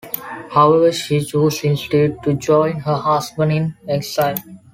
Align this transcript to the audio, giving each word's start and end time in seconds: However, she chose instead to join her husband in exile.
However, 0.49 0.91
she 0.91 1.23
chose 1.23 1.63
instead 1.63 2.23
to 2.23 2.33
join 2.33 2.79
her 2.79 2.95
husband 2.95 3.51
in 3.51 3.77
exile. 3.87 4.33